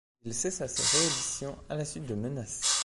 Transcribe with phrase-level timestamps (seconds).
[0.23, 2.63] Il cessa ses rééditions à la suite de menaces.